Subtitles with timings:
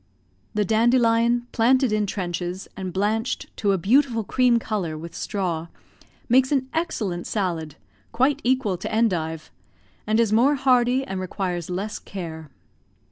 [0.55, 5.67] The dandelion planted in trenches, and blanched to a beautiful cream colour with straw,
[6.27, 7.75] makes an excellent salad,
[8.11, 9.51] quite equal to endive,
[10.07, 12.49] and is more hardy and requires less care.